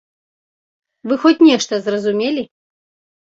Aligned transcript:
Вы 1.11 1.17
хоць 1.25 1.45
нешта 1.49 1.73
зразумелі? 1.87 2.43